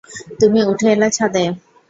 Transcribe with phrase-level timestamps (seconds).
[0.31, 1.43] –তুমি উঠে এলে ছাদে।